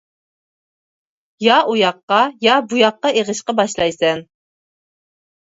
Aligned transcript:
يا 1.47 1.57
ئۇياققا، 1.73 2.17
يا 2.47 2.57
بۇياققا 2.73 3.13
ئېغىشقا 3.19 3.57
باشلايسەن. 3.61 4.27